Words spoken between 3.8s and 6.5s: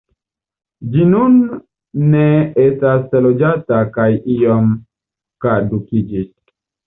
kaj iom kadukiĝis.